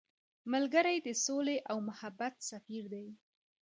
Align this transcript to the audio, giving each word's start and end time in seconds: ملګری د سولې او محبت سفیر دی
ملګری 0.51 0.97
د 1.07 1.09
سولې 1.25 1.57
او 1.69 1.77
محبت 1.87 2.33
سفیر 2.49 2.83
دی 2.93 3.07